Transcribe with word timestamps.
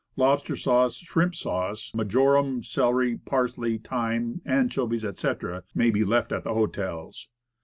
Lobster 0.15 0.55
sauce, 0.55 0.95
shrimp 0.95 1.35
sauce, 1.35 1.91
marjoram, 1.93 2.63
celery, 2.63 3.17
parsley, 3.17 3.77
thyme, 3.77 4.41
anchovies, 4.47 5.05
etc., 5.05 5.63
may 5.75 5.91
be 5.91 6.03
left 6.03 6.31
at 6.31 6.43
the 6.43 6.55
hotels. 6.55 7.27